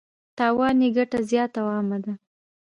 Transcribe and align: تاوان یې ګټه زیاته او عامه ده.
تاوان 0.37 0.75
یې 0.83 0.89
ګټه 0.97 1.19
زیاته 1.29 1.57
او 1.61 1.67
عامه 1.75 1.97
ده. 2.03 2.13